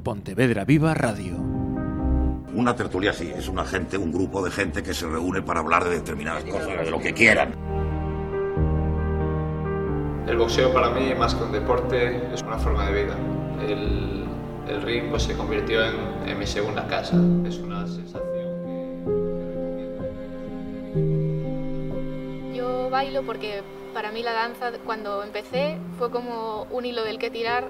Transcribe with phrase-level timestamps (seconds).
[0.00, 1.36] Pontevedra Viva Radio.
[2.54, 5.84] Una tertulia sí, es una gente, un grupo de gente que se reúne para hablar
[5.84, 7.54] de determinadas cosas, de lo que quieran.
[10.26, 13.16] El boxeo para mí, más que un deporte, es una forma de vida.
[13.66, 14.24] El,
[14.68, 15.94] el ring pues, se convirtió en,
[16.28, 17.16] en mi segunda casa.
[17.46, 18.22] Es una sensación
[22.52, 22.56] que...
[22.56, 23.62] Yo bailo porque
[23.94, 27.68] para mí la danza cuando empecé fue como un hilo del que tirar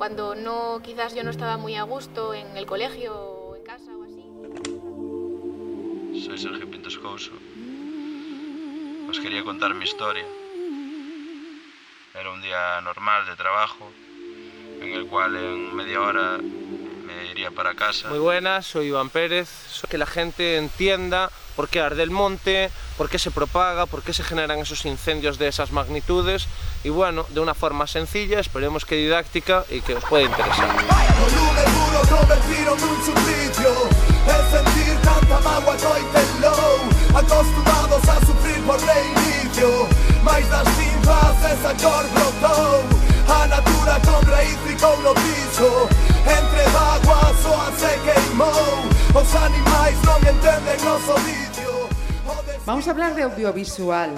[0.00, 3.94] cuando no quizás yo no estaba muy a gusto en el colegio o en casa
[3.94, 4.24] o así.
[6.24, 7.32] Soy Sergio Pintos Couso.
[9.10, 10.24] Os quería contar mi historia.
[12.18, 13.92] Era un día normal de trabajo
[14.80, 16.38] en el cual en media hora
[17.48, 18.08] para casa.
[18.10, 19.48] Muy buenas, soy Iván Pérez.
[19.88, 24.12] Que la gente entienda por qué arde el monte, por qué se propaga, por qué
[24.12, 26.46] se generan esos incendios de esas magnitudes
[26.84, 30.68] y bueno, de una forma sencilla, esperemos que didáctica y que os pueda interesar.
[38.08, 39.88] a sufrir por reinicio
[40.22, 42.84] Mais das cinzas esa cor brotou
[43.28, 47.36] A natura con raíz ficou no piso Entre vaguas
[48.04, 49.34] queimou Os
[52.66, 54.10] Vamos a hablar de audiovisual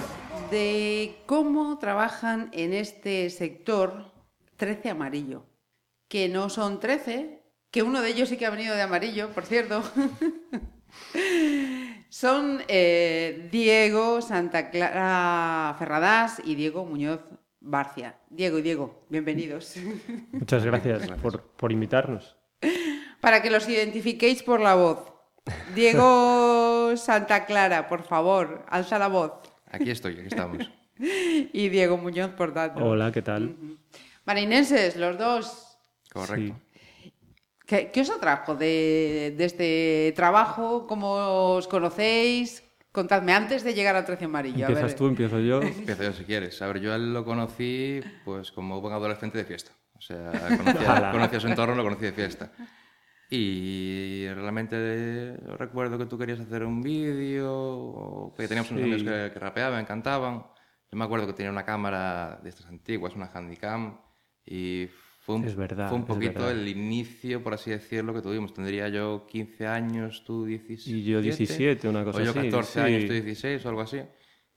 [0.51, 4.11] de cómo trabajan en este sector
[4.57, 5.45] 13 amarillo,
[6.07, 9.45] que no son 13, que uno de ellos sí que ha venido de amarillo, por
[9.45, 9.81] cierto.
[12.09, 17.21] son eh, Diego Santa Clara Ferradas y Diego Muñoz
[17.63, 18.17] Barcia.
[18.29, 19.75] Diego y Diego, bienvenidos.
[20.31, 22.35] Muchas gracias, Por, por invitarnos.
[23.21, 24.99] Para que los identifiquéis por la voz.
[25.73, 29.31] Diego Santa Clara, por favor, alza la voz.
[29.71, 30.69] Aquí estoy, aquí estamos.
[30.99, 32.83] y Diego Muñoz, por tanto.
[32.83, 33.55] Hola, ¿qué tal?
[34.25, 35.77] Marinenses, los dos.
[36.11, 36.55] Correcto.
[37.01, 37.11] Sí.
[37.65, 40.85] ¿Qué, ¿Qué, os atrajo de, de, este trabajo?
[40.85, 42.62] ¿Cómo os conocéis?
[42.93, 44.67] Contadme antes de llegar a Trece Amarillo.
[44.67, 44.95] ¿Empiezas a ver.
[44.95, 45.63] tú, empiezo yo?
[45.63, 46.61] Empiezo yo si quieres.
[46.61, 49.71] A ver, yo a él lo conocí pues como buen adolescente de fiesta.
[49.97, 52.51] O sea, conocía, conocía su entorno, lo conocí de fiesta.
[53.31, 58.91] Y realmente recuerdo que tú querías hacer un vídeo, que teníamos unos sí.
[58.91, 60.45] amigos que, que, rapeaban, cantaban.
[60.91, 63.97] Yo me acuerdo que tenía una cámara de estas antiguas, una Handycam,
[64.45, 64.87] y
[65.25, 66.51] fue un, es verdad, fue un poquito verdad.
[66.51, 68.53] el inicio, por así decirlo, que tuvimos.
[68.53, 70.97] Tendría yo 15 años, tú 17.
[70.97, 72.39] Y yo 17, una cosa o yo así.
[72.41, 72.79] 14 sí.
[72.79, 74.01] años, tú 16 o algo así.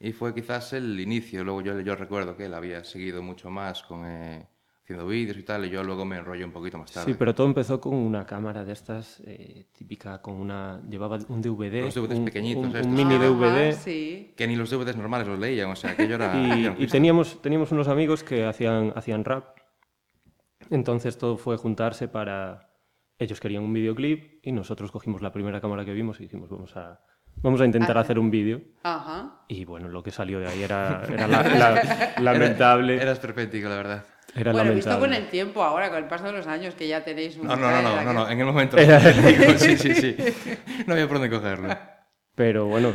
[0.01, 1.45] Y fue quizás el inicio.
[1.45, 4.07] Luego yo, yo recuerdo que él había seguido mucho más con...
[4.07, 4.45] Eh,
[4.83, 7.11] haciendo vídeos y tal, y yo luego me enrollo un poquito más tarde.
[7.11, 10.81] Sí, pero todo empezó con una cámara de estas, eh, típica, con una...
[10.89, 12.87] llevaba un DVD, los DVDs un, pequeñitos, un, estos.
[12.87, 13.71] un mini DVD.
[13.71, 14.33] Ajá, sí.
[14.37, 16.37] Que ni los DVDs normales los leían, o sea, aquello era...
[16.37, 19.57] y, y teníamos, teníamos unos amigos que hacían, hacían rap,
[20.71, 22.71] entonces todo fue juntarse para...
[23.19, 26.77] Ellos querían un videoclip y nosotros cogimos la primera cámara que vimos y dijimos, vamos
[26.77, 27.01] a,
[27.37, 28.01] vamos a intentar Ajá.
[28.01, 28.61] hacer un vídeo.
[28.83, 29.41] Ajá.
[29.49, 32.95] Y bueno, lo que salió de ahí era, era la, la, lamentable.
[32.95, 34.05] Era, era esperpéntico, la verdad.
[34.35, 34.75] Era bueno, lamentable.
[34.75, 37.47] visto con el tiempo ahora, con el paso de los años, que ya tenéis un...
[37.47, 38.77] No, no, no, no, no, no, en el momento...
[38.77, 39.01] Era-
[39.59, 40.17] sí, sí, sí.
[40.87, 41.69] No había por dónde cogerlo.
[42.35, 42.93] Pero bueno,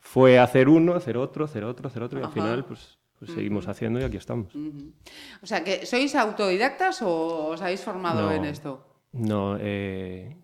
[0.00, 3.68] fue hacer uno, hacer otro, hacer otro, hacer otro, y al final pues, pues seguimos
[3.68, 4.52] haciendo y aquí estamos.
[5.42, 8.32] O sea, que ¿sois autodidactas o os habéis formado No.
[8.32, 8.86] en esto?
[9.12, 10.36] No, eh,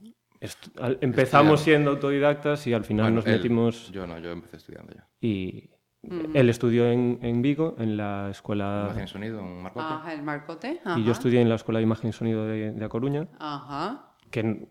[1.00, 1.56] empezamos Estudiando.
[1.56, 3.91] siendo autodidactas y al final Bueno, nos él, metimos...
[3.92, 5.06] Yo no, yo empecé estudiando ya.
[5.20, 5.70] Y
[6.03, 6.32] Ujú.
[6.34, 8.82] él estudió en, en Vigo, en la escuela...
[8.88, 9.87] Imagen y sonido, un marcote.
[9.88, 10.81] Ajá, el marcote.
[10.97, 14.14] Y yo estudié en la Escuela de Imagen y Sonido de, de A Coruña, Ajá.
[14.31, 14.69] que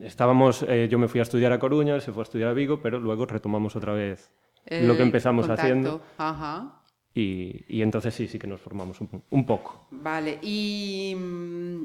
[0.00, 2.52] estábamos, eh, yo me fui a estudiar a Coruña, él se fue a estudiar a
[2.52, 4.32] Vigo, pero luego retomamos otra vez
[4.70, 5.62] lo que empezamos contacto.
[5.62, 6.77] haciendo Ajá.
[7.20, 9.86] Y, y entonces sí, sí que nos formamos un, un poco.
[9.90, 11.82] Vale, y mm,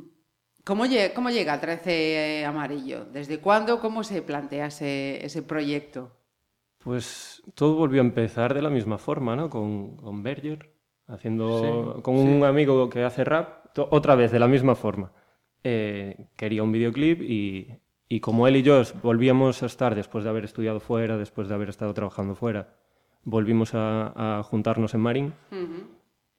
[0.63, 3.05] ¿cómo, lle- cómo llega 13 Amarillo?
[3.05, 3.79] ¿Desde cuándo?
[3.79, 6.11] ¿Cómo se plantea ese, ese proyecto?
[6.79, 9.49] Pues todo volvió a empezar de la misma forma, ¿no?
[9.49, 10.73] Con, con Berger,
[11.07, 12.27] haciendo Sí, con sí.
[12.27, 15.13] un amigo que hace rap, otra vez de la misma forma.
[15.63, 17.69] Eh, quería un videoclip y,
[18.09, 21.55] y como él y yo volvíamos a estar después de haber estudiado fuera, después de
[21.55, 22.75] haber estado trabajando fuera,
[23.23, 25.87] volvimos a, a juntarnos en Marín Ujú.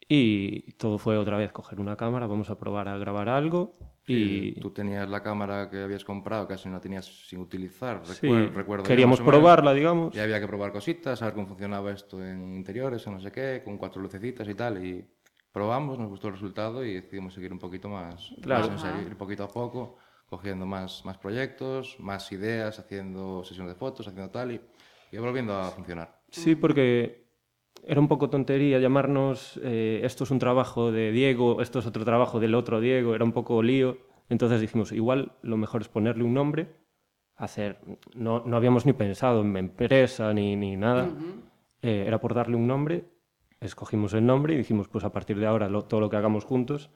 [0.08, 3.76] y todo fue otra vez coger una cámara, vamos a probar a grabar algo
[4.06, 8.02] y Tú tenías la cámara que habías comprado, casi no tenías sin utilizar.
[8.04, 9.38] sí, recuer- recuerdo queríamos o menos.
[9.38, 10.14] probarla, digamos.
[10.14, 13.62] Y había que probar cositas, saber cómo funcionaba esto en interiores, en no sé qué,
[13.64, 14.84] con cuatro lucecitas y tal.
[14.84, 15.06] Y
[15.52, 18.68] probamos, nos gustó el resultado y decidimos seguir un poquito más, Claro.
[18.68, 19.96] más en serio, poquito a poco,
[20.28, 24.60] cogiendo más, más proyectos, más ideas, haciendo sesiones de fotos, haciendo tal y,
[25.12, 26.20] y volviendo a funcionar.
[26.42, 27.24] Sí, porque
[27.86, 32.04] era un poco tontería llamarnos eh, esto es un trabajo de Diego, esto es otro
[32.04, 33.98] trabajo del otro Diego, era un poco lío.
[34.28, 36.68] Entonces dijimos, igual lo mejor es ponerle un nombre,
[37.36, 37.78] hacer,
[38.14, 41.10] no, no habíamos ni pensado en empresa ni, ni nada,
[41.82, 43.04] Eh, era por darle un nombre,
[43.60, 46.44] escogimos el nombre y dijimos, pues a partir de ahora lo- todo lo que hagamos
[46.46, 46.90] juntos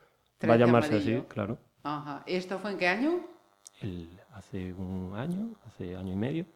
[0.48, 1.18] va a llamarse Amarillo.
[1.18, 1.58] así, claro.
[1.82, 2.22] Ajá.
[2.26, 3.20] ¿Y esto fue en qué año?
[3.82, 6.46] El- hace un año, hace año y medio.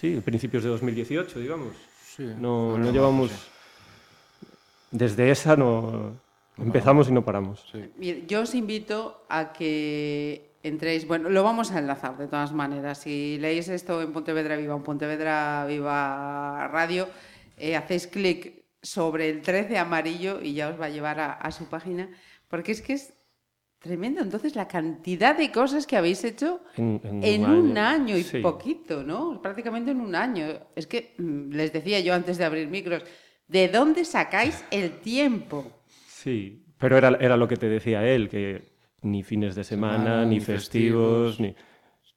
[0.00, 1.74] Sí, principios de 2018, digamos.
[2.02, 3.30] Sí, No, no llevamos...
[3.30, 3.36] sí.
[4.90, 6.18] Desde esa no...
[6.56, 7.64] Empezamos y no paramos.
[7.70, 8.24] Sí.
[8.26, 12.98] Yo os invito a que entréis, bueno, lo vamos a enlazar de todas maneras.
[12.98, 17.08] Si leéis esto en Pontevedra Viva, en Pontevedra Viva Radio,
[17.56, 21.50] eh, hacéis clic sobre el 13 amarillo y ya os va a llevar a, a
[21.50, 22.10] su página,
[22.48, 23.14] porque es que es
[23.80, 24.20] tremendo.
[24.20, 28.40] Entonces, la cantidad de cosas que habéis hecho En, en en un año y sí.
[28.40, 29.40] poquito, ¿no?
[29.42, 30.46] Prácticamente en un año.
[30.76, 33.04] Es que mm, les decía yo antes de abrir micros,
[33.48, 35.82] ¿de dónde sacáis el tiempo?
[36.06, 38.70] Sí, pero era, era lo que te decía él, que
[39.02, 41.40] ni fines de semana, Semana, ni ni festivos, festivos.
[41.40, 41.54] ni...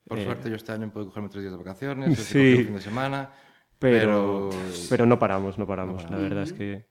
[0.05, 2.63] Por Eh, suerte yo este año puedo cogerme tres días de vacaciones, Sí.
[2.65, 3.31] fin de semana,
[3.79, 4.61] Pero, pero...
[4.89, 6.03] pero no paramos, no paramos.
[6.03, 6.85] No La verdad es que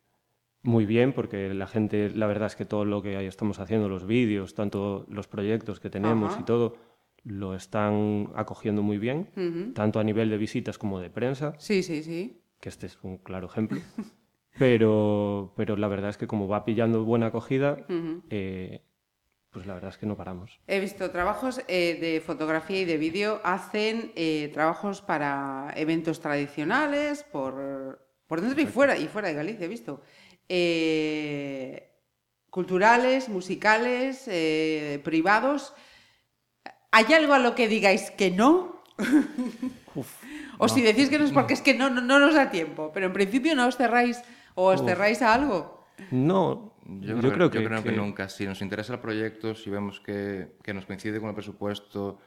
[0.62, 4.06] muy bien, porque la gente, la verdad es que todo lo que estamos haciendo, los
[4.06, 6.41] vídeos, tanto los proyectos que tenemos Ajá.
[6.41, 6.76] y todo,
[7.25, 12.03] lo están acogiendo muy bien, tanto a nivel de visitas como de prensa, Sí, sí,
[12.03, 12.41] sí.
[12.61, 13.81] que este es un claro ejemplo.
[14.59, 17.79] Pero, pero la verdad es que como va pillando buena acogida,
[18.29, 18.82] eh,
[19.50, 20.61] pues la verdad es que no paramos.
[20.67, 27.23] He visto trabajos eh, de fotografía y de vídeo, hacen eh, trabajos para eventos tradicionales,
[27.25, 30.03] por, por dentro y fuera, y fuera de Galicia, he visto.
[30.49, 31.89] Eh,
[32.50, 35.75] culturales, musicales, eh, privados.
[36.91, 38.83] ¿Hay algo a lo que digáis que no?
[40.59, 42.91] o si decís que no es porque es que no, no, no nos da tiempo,
[42.93, 44.21] pero en principio no os cerráis
[44.55, 44.87] o os Uf.
[44.87, 45.83] cerráis a algo.
[46.11, 48.29] No, Yo, yo, creo, creo, que, yo creo que que- nunca.
[48.29, 52.19] Si nos interesa el proyecto, si vemos que, que nos coincide con el presupuesto,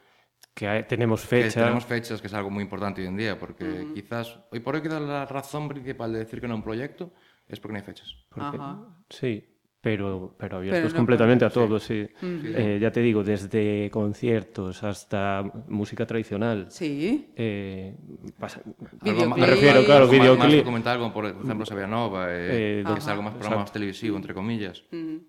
[0.56, 1.62] que hay- tenemos que fecha.
[1.62, 4.82] tenemos fechas, que es algo muy importante hoy en día, porque quizás hoy por hoy
[4.82, 7.12] quizás la razón principal de decir que no a un proyecto
[7.48, 8.16] es porque no hay fechas.
[8.30, 8.80] Porque- Ajá.
[9.10, 9.44] Sí,
[9.82, 12.08] pero, pero abiertos no completamente a todo, sí.
[12.24, 16.68] Eh, ya te digo, desde conciertos hasta música tradicional.
[16.70, 17.32] Sí.
[17.36, 17.96] eh,
[18.40, 18.62] pasa-
[19.04, 19.38] Videoclip.
[19.38, 20.60] me refiero, claro, algo más- Más videoclip.
[20.60, 24.34] documental, como por ejemplo Sabianova, eh, Eh, que es algo más programa más televisivo, entre
[24.34, 24.84] comillas.
[24.92, 25.22] Ujú.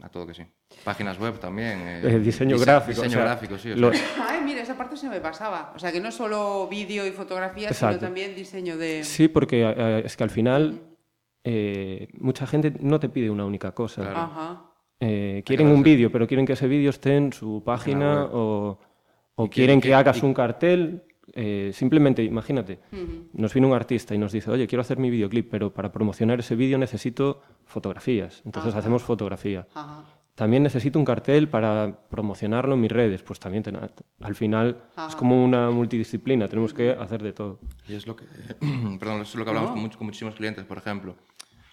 [0.00, 0.42] A todo que sí.
[0.84, 1.80] Páginas web también.
[1.86, 3.70] eh, Eh, diseño dise- gráfico, Diseño o sea, gráfico, sí.
[3.72, 5.70] o sea, Ay, mira, esa parte se me pasaba.
[5.76, 7.98] O sea, que no solo vídeo y fotografía, Exacto.
[7.98, 9.04] sino también diseño de...
[9.04, 10.80] Sí, porque eh, es que al final
[11.44, 14.02] eh, mucha gente no te pide una única cosa.
[14.02, 14.18] Claro.
[14.18, 14.62] Ajá.
[15.00, 18.78] Eh, quieren un vídeo, pero quieren que ese vídeo esté en su página o,
[19.50, 21.02] quieren que, que- hagas y- un cartel.
[21.34, 22.80] eh, simplemente, imagínate,
[23.32, 26.38] nos viene un artista y nos dice, oye, quiero hacer mi videoclip, pero para promocionar
[26.40, 28.42] ese vídeo necesito fotografías.
[28.44, 28.80] Entonces Ajá.
[28.80, 29.66] hacemos fotografía.
[29.74, 30.04] Ajá.
[30.34, 33.22] También necesito un cartel para promocionarlo en mis redes.
[33.22, 33.78] Pues también, ten-
[34.20, 37.60] al final, es como una multidisciplina, tenemos que hacer de todo.
[37.88, 38.24] Y es lo que,
[38.98, 39.74] perdón, eso es lo que hablamos No.
[39.76, 41.16] con, much- con muchísimos clientes, por ejemplo.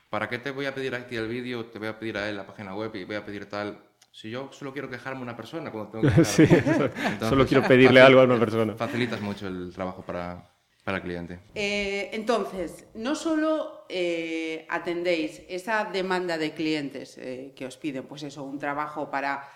[0.10, 1.66] ¿Para qué te voy a pedir a ti el vídeo?
[1.66, 3.78] Te voy a pedir a él la página web y voy a pedir tal.
[4.12, 6.48] Si yo solo quiero quejarme a una persona cuando tengo que Sí.
[7.20, 8.74] Solo quiero pedirle algo a una persona.
[8.76, 10.44] Facilitas mucho el trabajo para,
[10.84, 11.40] para el cliente.
[11.54, 18.24] Eh, entonces, no solo eh, atendéis esa demanda de clientes eh, que os piden, pues
[18.24, 19.48] eso, un trabajo para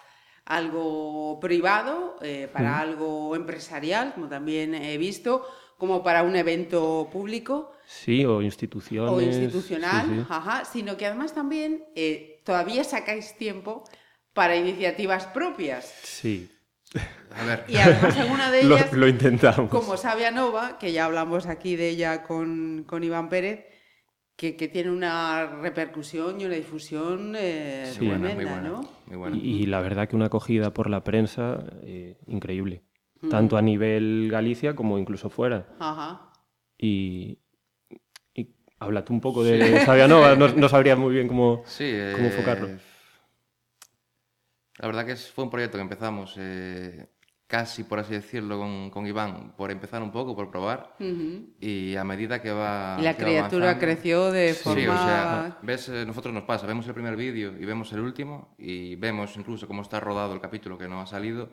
[0.46, 5.48] algo privado, eh, para algo empresarial, como también he visto,
[5.84, 9.12] como para un evento público Sí, o instituciones.
[9.12, 10.26] o institucional, sí, sí.
[10.30, 13.84] ajá, sino que además también eh, todavía sacáis tiempo
[14.34, 15.84] para iniciativas propias.
[16.04, 16.50] Sí,
[17.38, 19.70] A ver, Y además alguna de ellas lo intentamos.
[19.70, 23.66] como Sabia Nova, que ya hablamos aquí de ella con, con Iván Pérez,
[24.38, 28.90] que, que tiene una repercusión y una difusión eh, Sí, tremenda, muy buena, ¿no?
[29.08, 29.36] muy buena.
[29.36, 32.84] Y, y la verdad que una acogida por la prensa eh, increíble.
[33.30, 35.68] Tanto a nivel Galicia como incluso fuera.
[35.80, 36.32] Ajá.
[36.78, 37.40] Y,
[38.34, 38.50] y
[38.80, 42.68] háblate un poco de Sabianova, no, no sabría muy bien cómo, Sí, eh, cómo enfocarlo.
[44.80, 47.08] La verdad que fue un proyecto que empezamos eh,
[47.48, 50.96] casi, por así decirlo, con, con Iván, por empezar un poco, por probar.
[51.60, 52.98] Y a medida que va.
[53.00, 54.94] Y la que criatura creció de Sí, forma...
[54.94, 58.56] o sea, ves, eh, nosotros nos pasa, vemos el primer vídeo y vemos el último
[58.58, 61.50] y vemos incluso cómo está rodado el capítulo que no ha salido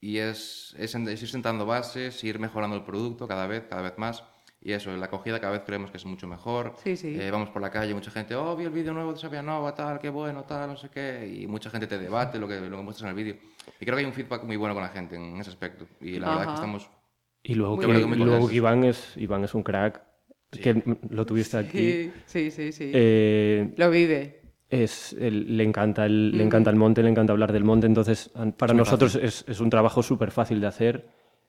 [0.00, 3.98] y es, es, es ir sentando bases, ir mejorando el producto cada vez, cada vez
[3.98, 4.22] más
[4.66, 6.74] y eso, la acogida cada vez creemos que es mucho mejor.
[6.82, 7.16] Sí, sí.
[7.20, 10.00] Eh, vamos por la calle, mucha gente, oh, vi el vídeo nuevo de Sabianova, tal,
[10.00, 12.82] qué bueno, tal, no sé qué, y mucha gente te debate lo que, lo que
[12.82, 13.36] muestras en el vídeo.
[13.80, 16.18] Y creo que hay un feedback muy bueno con la gente en ese aspecto y
[16.18, 16.46] la verdad Ajá.
[16.46, 16.90] que estamos...
[17.44, 17.86] Y luego, que.
[17.86, 20.02] Muy luego Iván, es, Iván es un crack,
[20.50, 21.78] que lo tuviste aquí.
[21.78, 22.90] Sí, sí, sí, sí.
[22.92, 24.45] Eh, Lo vive.
[24.68, 28.74] Es, le, encanta el, le encanta el monte, le encanta hablar del monte, entonces para
[28.74, 31.08] nosotros es, es, un trabajo súper fácil de hacer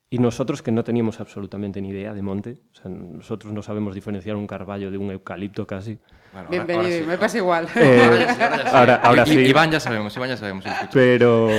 [0.09, 3.95] y nosotros que no teníamos absolutamente ni idea de monte, o sea, nosotros no sabemos
[3.95, 5.97] diferenciar un carballo de un eucalipto casi.
[6.31, 7.67] Bueno, Bienvenido, me pasa igual.
[7.75, 8.27] Eh,
[8.71, 9.39] ahora, ahora sí.
[9.39, 10.63] Iván ya sabemos, Iván ya sabemos.
[10.93, 11.49] Pero,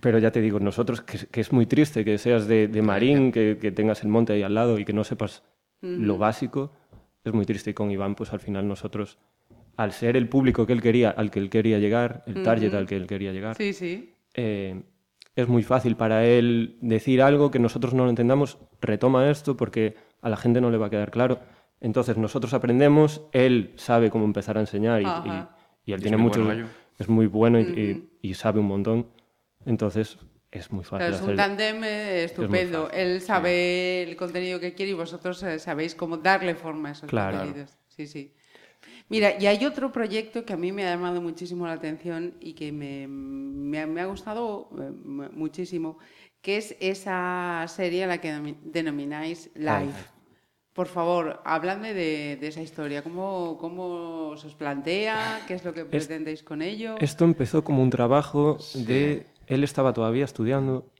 [0.00, 3.32] pero ya te digo, nosotros, que, que es muy triste que seas de, de Marín,
[3.32, 5.42] que, que, tengas el monte ahí al lado y que no sepas
[5.80, 6.72] lo básico,
[7.24, 7.70] es muy triste.
[7.70, 9.18] Y con Iván, pues al final nosotros
[9.82, 12.86] al ser el público que él quería, al que él quería llegar, el target al
[12.86, 14.14] que él quería llegar, sí, sí.
[14.34, 14.80] Eh,
[15.34, 19.96] es muy fácil para él decir algo que nosotros no lo entendamos, retoma esto porque
[20.20, 21.40] a la gente no le va a quedar claro.
[21.80, 26.46] Entonces nosotros aprendemos, él sabe cómo empezar a enseñar y, y, él tiene mucho,
[26.98, 29.08] es muy bueno y, sabe un montón.
[29.66, 30.18] Entonces
[30.50, 31.12] es muy fácil.
[31.12, 32.88] es un tándem eh, estupendo.
[32.90, 37.10] Él sabe el contenido que quiere y vosotros eh, sabéis cómo darle forma a esos
[37.10, 37.76] contenidos.
[37.88, 38.32] Sí, sí.
[39.12, 42.54] Mira, y hay otro proyecto que a mí me ha llamado muchísimo la atención y
[42.54, 44.90] que me, me, ha gustado eh,
[45.34, 45.98] muchísimo,
[46.40, 49.92] que es esa serie a la que denomináis Live.
[50.72, 53.02] Por favor, habladme de, de, esa historia.
[53.02, 55.42] ¿Cómo, ¿Cómo se os plantea?
[55.46, 56.96] ¿Qué es lo que pretendéis con ello?
[56.98, 59.26] Esto empezó como un trabajo de...
[59.46, 60.90] Él estaba todavía estudiando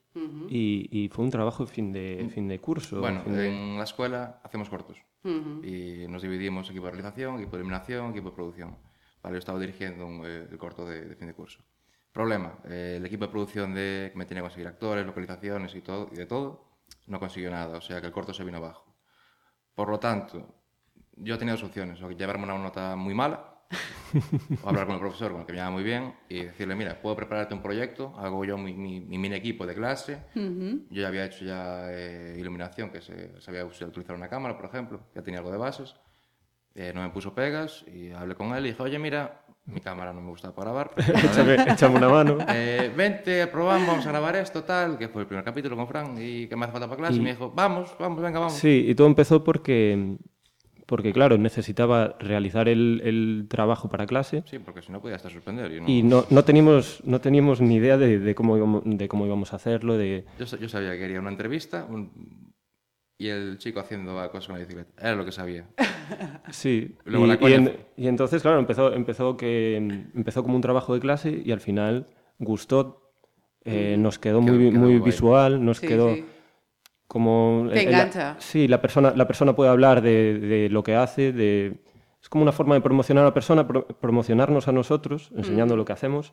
[0.51, 3.01] y, y, fue un trabajo fin de, fin de curso.
[3.01, 4.99] Bueno, en la escuela hacemos cortos.
[5.25, 8.79] Y nos dividimos equipo de realización, equipo de eliminación, equipo de producción.
[9.23, 11.61] Vale, yo estaba dirigiendo un, eh, el corto de, fin de curso.
[12.13, 15.81] Problema, eh, el equipo de producción de, que me tenía que conseguir actores, localizaciones y,
[15.81, 16.73] todo, y de todo,
[17.07, 18.97] no consiguió nada, o sea que el corto se vino abajo.
[19.75, 20.55] Por lo tanto,
[21.17, 23.52] yo tenía dos opciones, o llevarme una nota muy mala,
[24.63, 27.01] o hablar con el profesor, con el que me llama muy bien, y decirle, mira,
[27.01, 31.25] puedo prepararte un proyecto, hago yo mi, mi, mini equipo de clase, yo ya había
[31.25, 35.51] hecho ya eh, iluminación, que se, sabía utilizar una cámara, por ejemplo, ya tenía algo
[35.51, 35.95] de bases,
[36.75, 40.13] eh, no me puso pegas, y hablé con él y dije, oye, mira, mi cámara
[40.13, 40.91] no me gusta para grabar.
[41.69, 42.39] Échame una mano.
[42.49, 46.17] Eh, vente, probamos, vamos a grabar esto, tal, que fue el primer capítulo con Fran,
[46.19, 48.55] y que me hace falta para clase, y, y me dijo, vamos, vamos, venga, vamos.
[48.55, 50.19] Sí, y todo empezó porque
[50.87, 54.43] porque claro, necesitaba realizar el, el, trabajo para clase.
[54.47, 55.73] Sí, porque si no podía hasta suspender.
[55.73, 59.09] Y no, y no, no, teníamos, no teníamos ni idea de, de, cómo íbamos, de
[59.09, 59.97] cómo íbamos a hacerlo.
[59.97, 60.25] De...
[60.39, 62.53] Yo, yo sabía que quería una entrevista un...
[63.19, 64.93] y el chico haciendo cosas con la bicicleta.
[65.01, 65.67] Era lo que sabía.
[66.51, 67.51] Sí, Luego y, la coña...
[67.51, 71.53] y, en, y, entonces, claro, empezó, empezó, que, empezó como un trabajo de clase y
[71.53, 72.09] al final
[72.39, 73.15] gustó,
[73.65, 76.15] eh, nos quedó, quedó muy, quedó muy visual, nos sí, quedó...
[76.15, 76.25] Sí
[77.13, 78.37] como Te engancha.
[78.37, 81.75] La, sí, la persona, la persona puede hablar de, de, lo que hace, de,
[82.23, 85.77] es como una forma de promocionar a la persona, pro, promocionarnos a nosotros, enseñando mm.
[85.77, 86.33] lo que hacemos.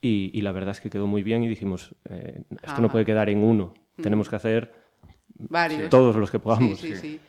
[0.00, 2.80] Y, y, la verdad es que quedó muy bien y dijimos, eh, esto Ajá.
[2.80, 4.02] no puede quedar en uno, mm.
[4.02, 4.72] tenemos que hacer
[5.34, 5.90] Varios.
[5.90, 6.78] todos los que podamos.
[6.78, 7.20] Sí, sí, sí.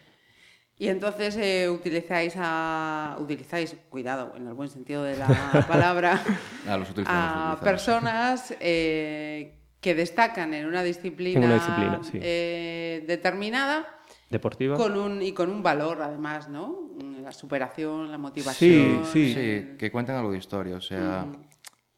[0.78, 5.28] Y entonces eh, utilizáis a utilizáis, cuidado, en el buen sentido de la
[5.68, 6.24] palabra,
[6.66, 12.20] a, los a personas eh, que destacan en una disciplina, en una disciplina sí.
[12.22, 13.88] eh, determinada.
[14.30, 14.76] Deportiva.
[14.78, 16.90] Con un, y con un valor, además, ¿no?
[17.22, 19.06] La superación, la motivación.
[19.06, 19.34] Sí, sí.
[19.34, 20.76] sí que cuenten algo de historia.
[20.76, 21.48] O sea, mm.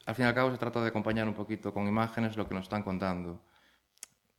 [0.06, 2.54] al fin y al cabo se trata de acompañar un poquito con imágenes lo que
[2.54, 3.42] nos están contando.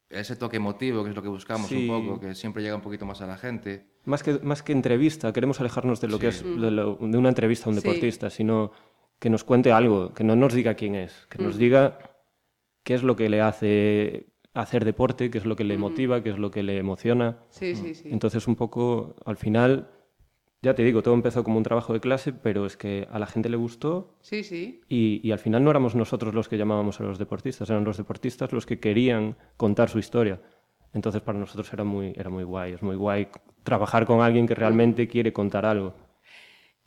[0.08, 1.88] Ese toque emotivo, que es lo que buscamos sí.
[1.88, 3.86] un poco, que siempre llega un poquito más a la gente.
[4.04, 6.20] Más que, más que entrevista, queremos alejarnos de lo sí.
[6.20, 8.72] que es de, lo, de, una entrevista a un deportista, sino
[9.18, 11.44] que nos cuente algo, que no nos diga quién es, que mm.
[11.44, 11.98] nos diga
[12.82, 16.30] qué es lo que le hace hacer deporte, qué es lo que le motiva, qué
[16.30, 17.38] es lo que le emociona.
[17.48, 18.08] Sí, sí, sí.
[18.10, 19.88] Entonces, un poco, al final,
[20.60, 23.26] ya te digo, todo empezó como un trabajo de clase, pero es que a la
[23.26, 24.18] gente le gustó.
[24.20, 24.82] Sí, sí.
[24.88, 27.96] Y, y al final no éramos nosotros los que llamábamos a los deportistas, eran los
[27.96, 30.40] deportistas los que querían contar su historia.
[30.92, 33.28] Entonces, para nosotros era muy, era muy guay, es muy guay
[33.62, 35.94] trabajar con alguien que realmente quiere contar algo.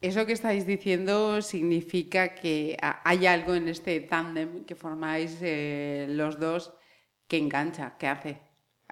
[0.06, 6.40] Eso que estáis diciendo significa que hay algo en este tándem que formáis eh, los
[6.40, 6.74] dos
[7.28, 8.42] que engancha, que hace.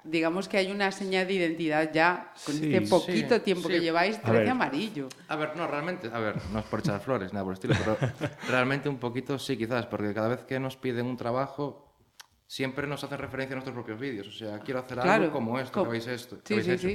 [0.02, 3.74] Digamos que hay una señal de identidad ya con sí, este poquito sí, tiempo sí.
[3.74, 5.08] que lleváis, 13 amarillo.
[5.28, 7.76] A ver, no, realmente, a ver, no es por echar flores, nada por el estilo,
[7.78, 7.96] pero
[8.48, 11.94] realmente un poquito sí, quizás, porque cada vez que nos piden un trabajo,
[12.48, 14.26] siempre nos hacen referencia a nuestros propios vídeos.
[14.26, 15.22] O sea, quiero hacer claro.
[15.22, 15.84] algo como esto, como...
[15.84, 16.88] que habéis, esto, que habéis hecho.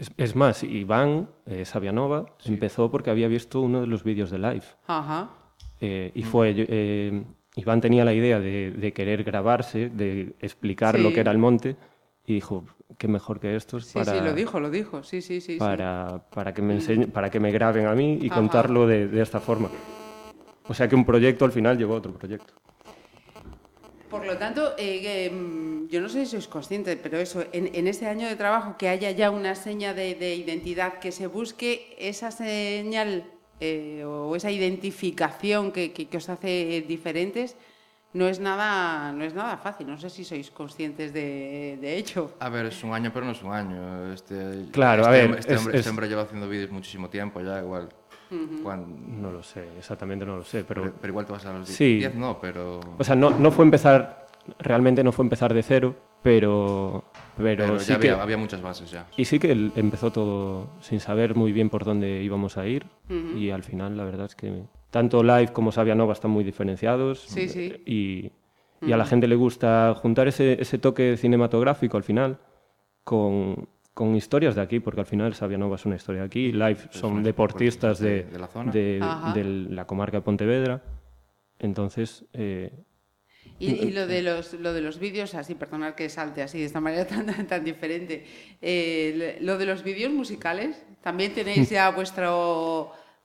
[0.00, 2.54] Es, es, más, Iván eh, Sabianova sí.
[2.54, 4.64] empezó porque había visto uno de los vídeos de Live.
[4.86, 5.28] Ajá.
[5.78, 6.54] Eh, y fue.
[6.56, 7.22] Eh,
[7.56, 11.02] Iván tenía la idea de, de, querer grabarse, de explicar sí.
[11.02, 11.76] lo que era el monte,
[12.24, 12.64] y dijo:
[12.96, 14.12] qué mejor que estos sí, para.
[14.12, 15.56] Sí, lo dijo, lo dijo, sí, sí, sí.
[15.58, 18.36] Para, para, que, me enseñe, para que me graben a mí y Ajá.
[18.36, 19.68] contarlo de, de esta forma.
[20.66, 22.54] O sea que un proyecto al final llevó a otro proyecto.
[24.08, 27.86] Por lo tanto, eh, eh, yo no sé si sois conscientes, pero eso, en, en,
[27.86, 31.96] ese año de trabajo que haya ya una seña de, de, identidad, que se busque
[31.98, 33.24] esa señal
[33.60, 37.56] eh, o esa identificación que, que, que os hace diferentes,
[38.12, 39.86] no es nada no es nada fácil.
[39.86, 42.32] No sé si sois conscientes de, de ello.
[42.40, 44.12] A ver, es un año, pero no es un año.
[44.12, 47.08] Este, Claro, este, a ver, Este, es- hombre, es- este hombre lleva haciendo vídeos muchísimo
[47.08, 47.88] tiempo ya, igual.
[48.62, 50.82] Cuan- No lo sé, exactamente no lo sé, pero...
[50.82, 51.96] pero, pero igual te vas a los Sí.
[51.98, 52.78] 10, no, pero...
[52.98, 54.28] O sea, no, no fue empezar,
[54.58, 57.04] realmente no fue empezar de cero, pero,
[57.36, 58.10] pero, pero sí ya que...
[58.10, 59.06] había, había muchas bases ya.
[59.16, 62.84] Y sí que empezó todo sin saber muy bien por dónde íbamos a ir
[63.36, 67.20] y al final la verdad es que tanto Live como Sabia Nova están muy diferenciados
[67.20, 67.72] Sí, sí.
[67.86, 68.32] y,
[68.86, 72.38] y a la gente le gusta juntar ese, ese toque cinematográfico al final
[73.04, 76.52] con, con historias de aquí, porque al final Sabia Nova es una historia de aquí,
[76.52, 78.72] Live son deportistas de, de- de la zona.
[78.72, 80.82] de la comarca de Pontevedra.
[81.58, 82.72] Entonces, eh,
[83.60, 86.64] Y, y lo de los lo de los vídeos, así, perdonad que salte así de
[86.64, 88.24] esta manera tan, tan diferente.
[88.60, 92.30] Eh, lo de los vídeos musicales, también tenéis ya vuestra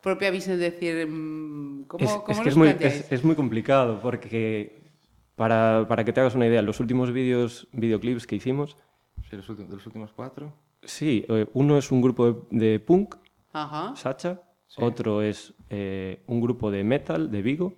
[0.02, 3.24] propia visión de decir mm, cómo, es, cómo es que los es muy, es, es
[3.24, 4.84] muy complicado porque
[5.36, 8.78] para, para que te hagas una idea, los últimos vídeos, videoclips que hicimos,
[9.30, 10.54] Sí, los últimos, de los últimos cuatro.
[10.84, 13.16] sí, eh, uno es un grupo de, de punk,
[13.52, 13.96] Ajá.
[13.96, 14.42] Sacha,
[14.78, 17.74] otro es eh, un grupo de metal de Vigo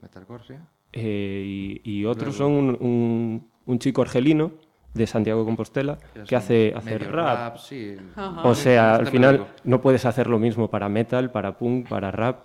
[0.00, 0.54] Metalcore, sí.
[0.92, 4.52] Eh, y, y otros son un, un- un chico argelino
[4.94, 7.56] de Santiago de Compostela que hace, hace rap.
[7.56, 7.96] sí.
[8.44, 12.10] O sea, al Bastante final no puedes hacer lo mismo para metal, para punk, para
[12.10, 12.44] rap.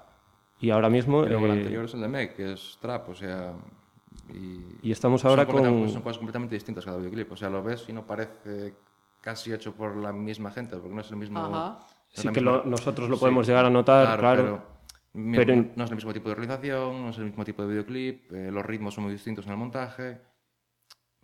[0.59, 1.23] Y ahora mismo...
[1.23, 3.53] Y luego el eh, anterior es el de Meg, que es trap, o sea...
[4.33, 7.31] Y, Y estamos ahora con- Son cosas completamente distintas cada videoclip.
[7.31, 8.73] O sea, lo ves y no parece
[9.21, 11.39] casi hecho por la misma gente, porque no es el mismo...
[11.39, 11.79] Ajá.
[12.09, 14.43] Sí que lo- nosotros lo Sí, podemos llegar a notar, claro.
[14.43, 14.76] Pero,
[15.35, 17.69] Pero en- no es el mismo tipo de realización, no es el mismo tipo de
[17.69, 20.21] videoclip, eh, los ritmos son muy distintos en el montaje.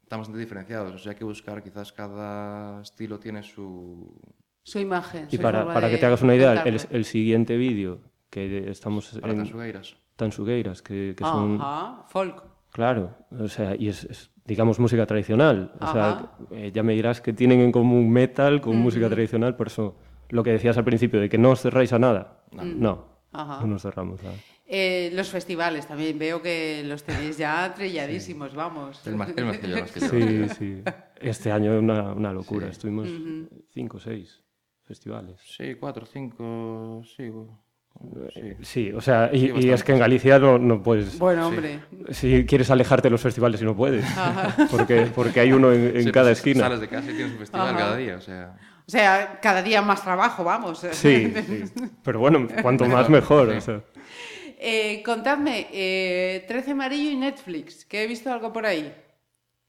[0.01, 4.19] Estamos bastante diferenciados, o sea, hay que buscar, quizás cada estilo tiene su...
[4.63, 5.27] Su imagen.
[5.31, 9.17] Y su para, para que te hagas una idea, el, el siguiente vídeo que estamos
[9.19, 9.95] Para en Tansugueiras.
[10.15, 11.57] Tansugueiras, que, que son...
[11.61, 12.43] Ajá, folk.
[12.71, 15.73] Claro, o sea, y es, es, digamos, música tradicional.
[15.79, 15.93] O Ajá.
[16.49, 19.95] sea, eh, ya me dirás que tienen en común metal con música tradicional, por eso
[20.29, 22.43] lo que decías al principio, de que no os cerráis a nada.
[22.51, 23.61] No, Ajá.
[23.61, 24.33] no nos cerramos a.
[24.65, 29.05] Eh, los festivales también veo que los tenéis ya trilladísimos, vamos.
[29.05, 30.07] El más, el más que yo, más que yo.
[30.07, 30.83] Sí, sí.
[31.19, 32.67] Este año una, una locura.
[32.67, 33.09] Estuvimos
[33.73, 34.41] cinco o seis
[34.83, 35.39] festivales.
[35.45, 37.31] Sí, cuatro, cinco, sí.
[38.33, 38.41] sí.
[38.61, 41.17] Sí, o sea, y, es que en Galicia no, no puedes...
[41.19, 41.79] Bueno, hombre.
[42.09, 44.05] Si quieres alejarte de los festivales y no puedes,
[44.71, 46.61] porque, porque hay uno en, en Sí, cada pues, esquina.
[46.65, 47.77] Sales de casa y tienes un festival Ajá.
[47.77, 48.55] cada día, o sea...
[48.87, 50.79] O sea, cada día más trabajo, vamos.
[50.91, 51.63] Sí, sí.
[52.03, 53.49] Pero bueno, cuanto más mejor.
[53.49, 53.81] o sea.
[54.65, 58.93] Eh, contadme, eh, 13 amarillo y Netflix, que he visto algo por ahí.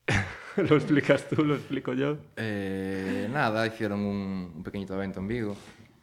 [0.56, 2.16] ¿Lo explicas tú, lo explico yo?
[2.36, 5.56] Eh, nada, hicieron un, un pequeñito evento en Vigo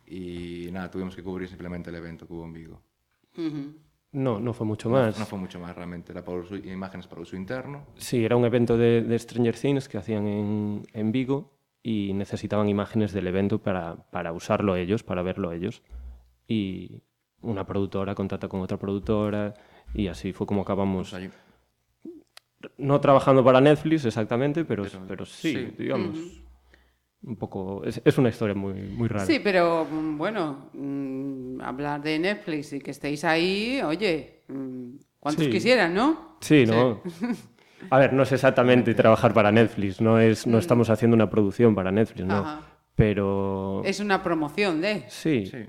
[0.08, 2.82] y nada, tuvimos que cubrir simplemente el evento que hubo en Vigo.
[4.14, 5.18] No, no fue mucho No, más.
[5.18, 7.86] no fue mucho más realmente, era para uso- imágenes para uso interno.
[7.96, 12.70] Sí, era un evento de, de Stranger Things que hacían en, en Vigo y necesitaban
[12.70, 15.82] imágenes del evento para, para usarlo ellos, para verlo ellos.
[16.48, 17.02] Y
[17.42, 19.54] una productora contacta con otra productora
[19.94, 21.08] y así fue como acabamos.
[21.14, 21.32] O sea, yo-
[22.78, 25.74] No trabajando para Netflix exactamente, pero, pero, Pero sí, sí.
[25.78, 26.18] digamos.
[27.24, 27.84] Un poco.
[27.84, 29.26] Es, es una historia muy, muy rara.
[29.26, 35.46] Sí, pero mm, bueno, mm, hablar de Netflix y que estéis ahí, oye, mm, ¿cuántos
[35.46, 35.52] Sí.
[35.52, 36.38] quisieran, no?
[36.42, 37.02] Sí, ¿no?
[37.90, 41.74] A ver, no es exactamente trabajar para Netflix, no, es, no estamos haciendo una producción
[41.76, 42.38] para Netflix, no.
[42.40, 42.62] Ajá.
[42.96, 43.82] Pero.
[43.86, 45.06] Es una promoción de.
[45.10, 45.66] Sí, sí.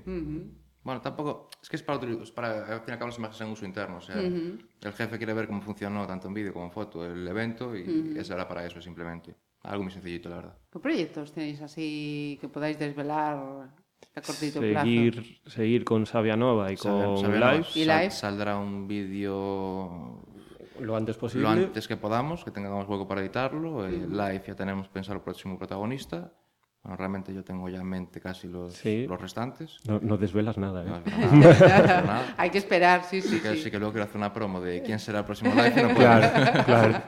[0.83, 1.49] Bueno, tampoco.
[1.61, 2.65] Es que es para, utili- es para.
[2.75, 3.97] Al fin y al cabo, las imágenes en uso interno.
[3.97, 7.25] O sea, el jefe quiere ver cómo funcionó tanto en vídeo como en foto el
[7.27, 9.33] evento y eso era para eso simplemente.
[9.63, 10.57] Algo muy sencillito, la verdad.
[10.71, 16.75] ¿Qué proyectos tenéis así que podáis desvelar a cortito seguir, seguir con Sabia Nova y
[16.75, 18.11] con Live Y sal- live.
[18.11, 20.22] Saldrá un vídeo
[20.79, 21.43] lo antes posible.
[21.43, 23.87] lo antes que podamos, que tengamos hueco para editarlo.
[23.87, 26.31] Eh, Live ya tenemos pensado el próximo protagonista.
[26.83, 29.05] Bueno, realmente yo tengo ya en mente casi los, Sí.
[29.07, 29.79] los restantes.
[29.87, 30.87] No, no desvelas nada, ¿eh?
[30.87, 32.33] No, verdad, no nada.
[32.37, 33.63] Hay que esperar, sí, sí, Sí que, sí.
[33.63, 35.73] sí que luego quiero hacer una promo de quién será el próximo live.
[35.79, 35.95] y no.
[35.95, 37.01] Claro, claro.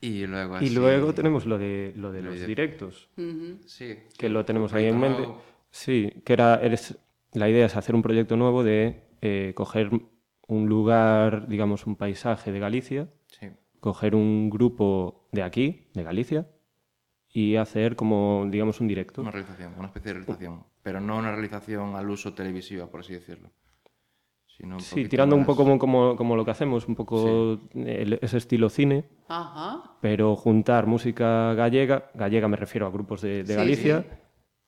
[0.00, 3.08] Y luego Y así- luego tenemos lo de, lo de Lo los de- directos,
[3.66, 3.96] Sí.
[4.18, 5.18] que lo tenemos ahí en mente.
[5.22, 5.42] nuevo.
[5.70, 6.96] Sí, que era, eres,
[7.32, 9.90] la idea es hacer un proyecto nuevo de eh, coger
[10.46, 13.48] un lugar, digamos, un paisaje de Galicia, Sí.
[13.80, 16.46] coger un grupo de aquí, de Galicia,
[17.32, 19.20] y hacer como, digamos, un directo.
[19.22, 20.64] Una realización, una especie de realización.
[20.82, 23.50] Pero no una realización al uso televisiva, por así decirlo.
[24.46, 28.18] Sino un Sí, tirando un poco como, como, como lo que hacemos, un poco el-
[28.22, 29.96] ese estilo cine, Ajá.
[30.00, 34.08] pero juntar música gallega, gallega me refiero a grupos de, de Sí, Galicia, sí.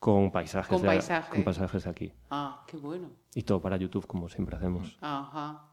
[0.07, 1.31] Con paisajes, Con de- paisaje.
[1.31, 2.13] con paisajes de aquí.
[2.31, 3.11] Ah, qué bueno.
[3.35, 4.97] Y todo para YouTube, como siempre hacemos.
[5.01, 5.65] Ajá.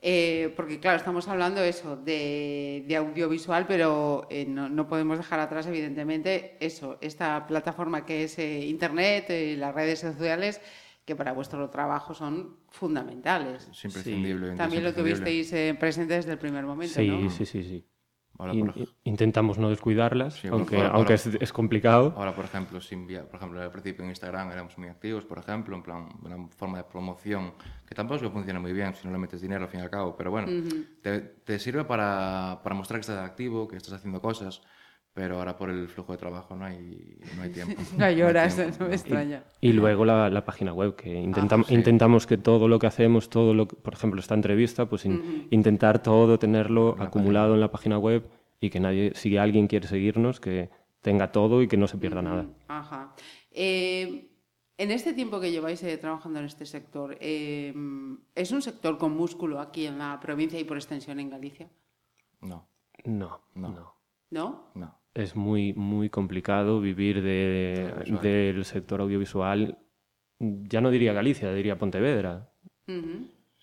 [0.00, 5.40] Eh, porque claro, estamos hablando eso de, de audiovisual, pero eh, no, no podemos dejar
[5.40, 10.60] atrás, evidentemente, eso, esta plataforma que es eh, Internet, eh, las redes sociales,
[11.04, 13.66] que para vuestro trabajo son fundamentales.
[13.72, 14.52] Es imprescindible.
[14.52, 17.28] es También lo tuvisteis eh, presente desde el primer momento, Sí, ¿no?
[17.28, 17.84] sí, sí, sí.
[18.38, 22.12] Ahora, In- por intentamos no descuidarlas, Sí, aunque, ahora- aunque ahora- es, es complicado.
[22.16, 25.76] Ahora, por ejemplo, sin por ejemplo, al principio en Instagram éramos muy activos, por ejemplo,
[25.76, 27.52] en plan, una forma de promoción
[27.86, 29.82] que tampoco es que funciona muy bien si no le metes dinero al fin y
[29.84, 30.48] al cabo, pero bueno,
[31.02, 34.62] te, te sirve para, para mostrar que estás activo, que estás haciendo cosas,
[35.14, 37.80] pero ahora por el flujo de trabajo no hay, no hay tiempo.
[37.98, 38.76] No hay horas, tiempo.
[38.80, 39.44] no me extraña.
[39.60, 41.74] Y luego la, la página web, que intentam- sí.
[41.74, 45.46] intentamos que todo lo que hacemos, todo lo que- por ejemplo, esta entrevista, pues in-
[45.50, 48.28] intentar todo tenerlo acumulado en la página web
[48.60, 50.68] y que nadie, si alguien quiere seguirnos, que
[51.00, 52.46] tenga todo y que no se pierda nada.
[52.66, 53.14] Ajá.
[53.50, 54.30] Eh,
[54.78, 57.72] en este tiempo que lleváis eh, trabajando en este sector, eh,
[58.34, 61.68] ¿es un sector con músculo aquí en la provincia y por extensión en Galicia?
[62.40, 62.66] No,
[63.04, 63.68] No, No.
[63.68, 63.94] no.
[64.74, 64.98] ¿No?
[65.14, 69.78] Es muy, muy complicado vivir de- del sector audiovisual.
[70.40, 72.50] Ya no diría Galicia, diría Pontevedra.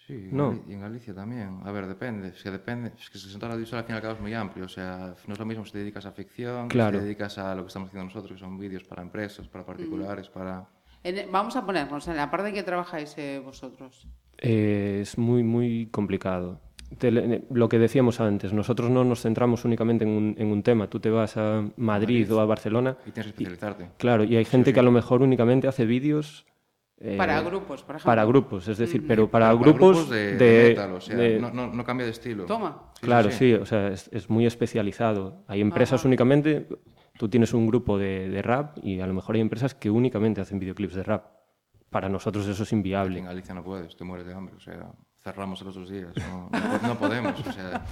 [0.07, 0.59] Sí, No.
[0.67, 1.59] Y en Galicia también.
[1.63, 2.29] A ver, depende.
[2.29, 2.91] Es que depende.
[2.99, 4.65] Es que el sector audiovisual al fin y al cabo es muy amplio.
[4.65, 6.93] O sea, no es lo mismo si te dedicas a ficción, que Claro.
[6.93, 9.65] si te dedicas a lo que estamos haciendo nosotros, que son vídeos para empresas, para
[9.65, 10.67] particulares, para...
[11.03, 14.07] En- vamos a ponernos en la parte en que trabajáis eh, vosotros.
[14.37, 16.59] Eh, es muy, muy complicado.
[16.97, 20.87] Tele- lo que decíamos antes, nosotros no nos centramos únicamente en un, en un tema.
[20.89, 22.97] Tú te vas a Madrid, o a Barcelona.
[23.05, 23.89] Y tienes que especializarte.
[23.97, 26.45] Claro, y hay gente que a lo mejor únicamente hace vídeos.
[26.97, 28.05] eh, Para grupos, por ejemplo.
[28.11, 31.39] Para grupos, es decir, pero para, Para grupos, de, de, de metal, o sea, de-
[31.39, 32.45] no, no, no cambia de estilo.
[32.45, 32.91] Toma.
[32.99, 35.43] Sí, claro, sí, o sea, es, es muy especializado.
[35.47, 36.07] Hay empresas Ajá.
[36.07, 36.67] únicamente,
[37.17, 40.41] tú tienes un grupo de, de rap y a lo mejor hay empresas que únicamente
[40.41, 41.25] hacen videoclips de rap.
[41.89, 43.17] Para nosotros eso es inviable.
[43.19, 44.55] en Galicia no puedes, te mueres de hambre.
[44.55, 44.91] O sea,
[45.23, 46.13] cerramos los otros días.
[46.17, 47.85] No, no no podemos, o sea,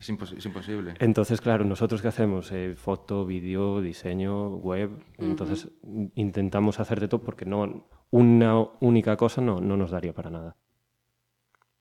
[0.00, 0.94] es, impos- es imposible.
[0.98, 2.50] Entonces, claro, nosotros qué hacemos?
[2.52, 4.90] Eh, foto, vídeo, diseño, web.
[5.18, 10.12] Entonces, in- intentamos hacer de todo porque no una única cosa no, no nos daría
[10.12, 10.56] para nada.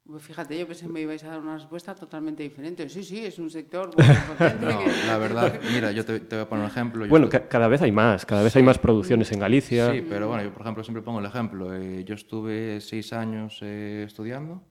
[0.03, 2.89] Pues fíjate, yo pensé que me ibais a dar una respuesta totalmente diferente.
[2.89, 6.35] Sí, sí, es un sector muy potente No, que- la verdad, mira, yo te, te
[6.35, 7.07] voy a poner un ejemplo.
[7.07, 9.91] Bueno, ca- cada vez hay más, cada vez hay más producciones en Galicia.
[9.93, 11.73] Sí, pero bueno, yo por ejemplo siempre pongo el ejemplo.
[11.73, 14.63] eh, yo estuve seis años eh, estudiando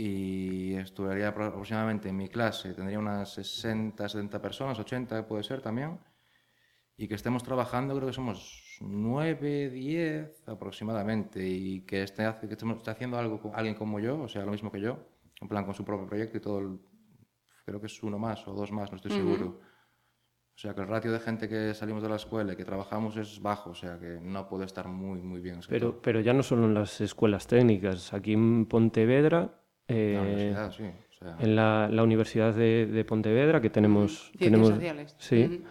[0.00, 5.60] y estudiaría apro- aproximadamente en mi clase, tendría unas 60, 70 personas, 80 puede ser
[5.60, 5.98] también,
[6.96, 12.76] y que estemos trabajando, creo que somos 9, 10 aproximadamente, y que esté, que estemos,
[12.76, 14.98] esté haciendo algo con alguien como yo, o sea, lo mismo que yo,
[15.40, 16.78] en plan con su propio proyecto y todo, el-
[17.64, 19.60] creo que es uno más o dos más, no estoy seguro.
[20.54, 23.16] O sea, que el ratio de gente que salimos de la escuela y que trabajamos
[23.16, 25.60] es bajo, o sea, que no puede estar muy, muy bien.
[25.68, 28.12] Pero, pero ya no solo en las escuelas técnicas.
[28.12, 29.54] Aquí en Pontevedra,
[29.88, 30.82] eh, La universidad, sí.
[30.84, 34.28] O sea, en la, la Universidad de, de Pontevedra, que tenemos...
[34.28, 35.16] Ciencias tenemos sociales.
[35.18, 35.62] Sí.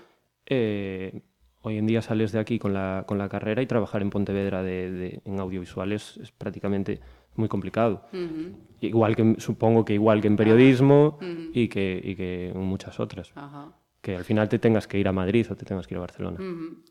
[0.45, 1.21] Eh,
[1.61, 4.63] hoy en día sales de aquí con la, con la carrera y trabajar en Pontevedra
[4.63, 6.99] de, de- en audiovisuales es prácticamente
[7.35, 8.07] muy complicado.
[8.81, 11.17] Igual que supongo que igual que en periodismo
[11.53, 13.31] y, que, y que en muchas otras.
[13.35, 13.71] Ajá.
[14.07, 15.99] Que al final te tengas que ir a Madrid o te tengas que ir a
[16.07, 16.37] Barcelona.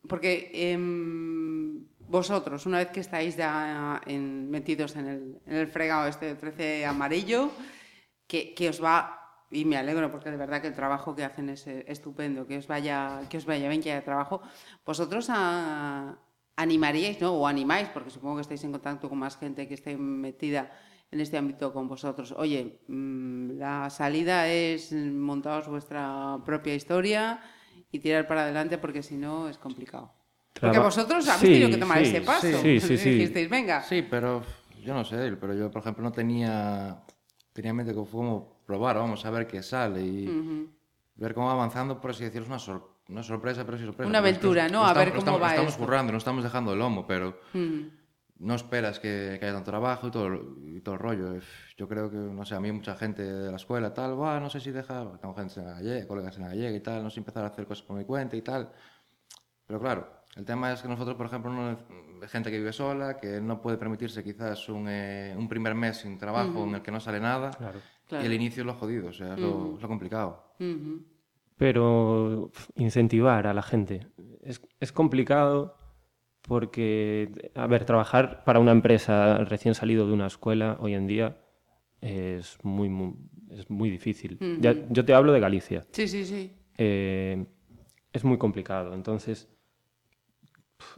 [0.07, 6.27] Porque em, vosotros, una vez que estáis ya metidos en el, en el fregado este
[6.27, 7.53] del 13 amarillo,
[8.27, 11.49] que, que os va, y me alegro porque de verdad que el trabajo que hacen
[11.49, 14.43] es eh, estupendo, que os vaya, que os vaya bien, que haya trabajo,
[14.85, 16.19] vosotros a-
[16.57, 17.33] animaríais, ¿no?
[17.33, 20.71] O animáis, porque supongo que estáis en contacto con más gente que esté metida
[21.11, 22.33] en este ámbito con vosotros.
[22.37, 27.41] Oye, mm, la salida es montaros vuestra propia historia
[27.93, 30.13] y tirar para adelante porque si no es complicado.
[30.53, 32.47] Porque Traba- vosotros habéis Sí, tenido que tomar sí, ese paso.
[32.63, 33.11] sí, sí, sí.
[33.11, 33.83] Dijisteis, venga.
[33.83, 34.43] sí, pero
[34.83, 37.03] yo no sé pero yo, por ejemplo, no tenía,
[37.53, 40.69] tenía en mente que fue como probar, vamos a ver qué sale y Ujú.
[41.17, 44.09] ver cómo va avanzando, por así decirlo, es una, sor- una sorpresa, pero sí sorpresa.
[44.09, 44.79] Una porque aventura, lo- ¿no?
[44.81, 45.85] lo A estamos- ver cómo estamos, va estamos esto.
[45.85, 47.39] currando, no estamos dejando el lomo, pero.
[48.39, 50.29] No esperas que, que haya tanto trabajo y todo,
[50.63, 51.41] y todo el rollo.
[51.77, 54.51] Yo creo que, no sé, a mí mucha gente de la escuela tal, "Buah, no
[54.51, 57.11] sé si deja, tengo gente en la gallega, colegas en la gallega y tal, no
[57.11, 58.71] sé empezar a hacer cosas por mi cuenta y tal.
[59.67, 61.79] Pero claro, el tema es que nosotros, por ejemplo, no,
[62.23, 65.99] hay gente que vive sola, que no puede permitirse quizás un, eh, un primer mes
[65.99, 67.51] sin trabajo en el que no sale nada.
[67.51, 67.81] Claro.
[68.07, 68.23] Claro.
[68.23, 70.55] Y el inicio es lo jodido, o sea, es, lo, es lo complicado.
[71.57, 74.07] Pero incentivar a la gente
[74.43, 75.77] es, es complicado
[76.47, 81.37] porque, a ver, trabajar para una empresa recién salido de una escuela hoy en día
[82.01, 83.15] es muy, muy,
[83.51, 84.39] es muy difícil.
[84.61, 85.85] Ya- yo te hablo de Galicia.
[85.93, 86.53] Sí, sí, sí.
[86.79, 87.45] Eh,
[88.13, 88.95] es muy complicado.
[88.95, 89.49] Entonces,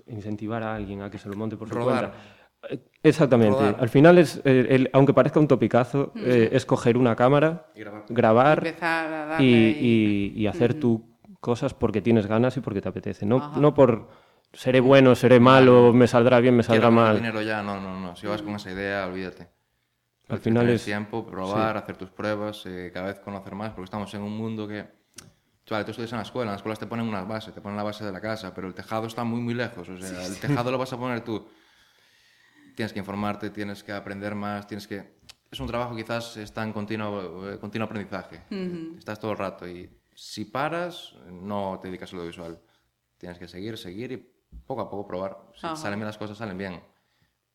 [0.06, 2.10] incentivar a alguien a que se lo monte por su Rodar.
[2.10, 2.74] cuenta.
[2.74, 3.56] Eh, Exactamente.
[3.58, 3.76] Rodar.
[3.78, 7.80] Al final es, eh, el- aunque parezca un topicazo, eh, es coger una cámara, Y
[7.80, 8.04] grabar.
[8.08, 10.32] grabar Empezar a darle y, ahí.
[10.36, 11.04] y- y hacer tú
[11.40, 13.24] cosas porque tienes ganas y porque te apetece.
[13.24, 13.60] No, Ajá.
[13.60, 14.08] no por
[14.52, 17.16] seré bueno, seré malo, me saldrá bien, me saldrá mal.
[17.16, 18.16] dinero ya, no, no, no.
[18.16, 19.48] Si vas con esa idea, olvídate.
[20.28, 24.12] Al final es- tiempo, probar, hacer tus pruebas, eh, cada vez conocer más, porque estamos
[24.14, 24.86] en un mundo que...
[25.70, 27.76] Vale, tú estudias en la escuela, en las escuelas te ponen unas bases, te ponen
[27.76, 29.86] la base de la casa, pero el tejado está muy, muy lejos.
[29.88, 31.46] O sea, el tejado lo vas a poner tú.
[32.74, 35.18] Tienes que informarte, tienes que aprender más, tienes que...
[35.50, 38.42] Es un trabajo quizás está en continuo, eh, continuo aprendizaje.
[38.98, 42.58] Estás todo el rato y si paras, no te dedicas al audiovisual.
[43.18, 44.32] Tienes que seguir, seguir y
[44.66, 45.38] poco a poco probar.
[45.54, 45.76] Si Ajá.
[45.76, 46.80] salen bien las cosas, salen bien.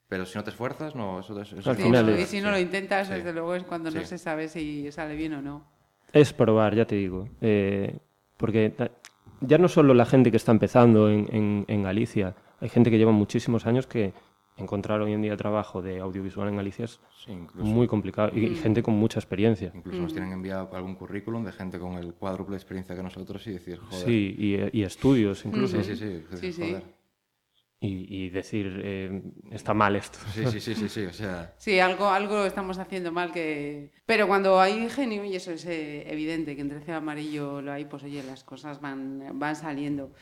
[0.07, 2.41] Pero si no te esfuerzas, no, eso, eso Al Sí, final no, es- y si
[2.41, 3.13] no lo intentas, Sí.
[3.13, 5.65] desde luego es cuando no se sabe si sale bien o no.
[6.11, 7.27] Es probar, ya te digo.
[7.41, 7.97] Eh,
[8.37, 8.73] porque
[9.41, 12.97] ya no solo la gente que está empezando en, en- en Galicia, hay gente que
[12.97, 14.13] lleva muchísimos años que
[14.57, 17.65] encontrar hoy en día trabajo de audiovisual en Galicia es Sí, incluso.
[17.67, 19.71] muy complicado y, y gente con mucha experiencia.
[19.73, 23.45] Incluso nos tienen enviado algún currículum de gente con el cuádruple de experiencia que nosotros
[23.47, 24.05] y decir, joder.
[24.05, 25.81] Sí, y, y estudios incluso.
[25.83, 26.23] sí, sí.
[26.29, 26.61] sí, Sí, sí.
[26.61, 26.83] joder.
[27.79, 30.17] Y, y decir, eh, está mal esto.
[30.33, 33.91] Sí, sí, sí, sí, sí, o sea, Sí, algo, algo estamos haciendo mal que...
[34.05, 37.83] Pero cuando hay ingenio, y eso es eh, evidente, que en 13 amarillo lo hay,
[37.83, 40.13] pues oye, las cosas van, van saliendo.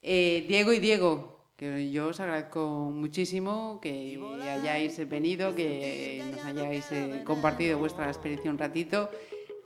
[0.00, 6.92] Eh, Diego y Diego, que yo os agradezco muchísimo que hayáis venido, que nos hayáis
[6.92, 9.10] eh, compartido vuestra experiencia un ratito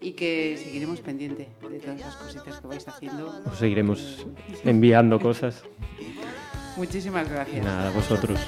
[0.00, 3.42] y que seguiremos pendiente de todas las cositas que vais haciendo.
[3.44, 4.26] Os seguiremos
[4.64, 5.64] enviando cosas.
[6.76, 7.64] Muchísimas gracias.
[7.64, 8.38] nada, a vosotros.